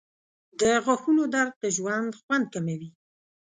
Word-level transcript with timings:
•د 0.59 0.61
غاښونو 0.85 1.23
درد 1.33 1.53
د 1.63 1.63
ژوند 1.77 2.11
خوند 2.21 2.45
کموي. 2.53 2.89